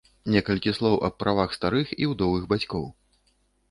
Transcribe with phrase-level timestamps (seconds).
[0.35, 2.93] Некалькі слоў аб правах старых і ўдовых бацькоў.